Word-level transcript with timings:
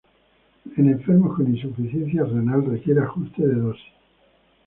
En 0.77 0.89
enfermos 0.89 1.35
con 1.35 1.47
insuficiencia 1.55 2.23
renal 2.23 2.65
requiere 2.65 3.01
ajuste 3.03 3.45
de 3.45 3.53
dosis. 3.53 3.83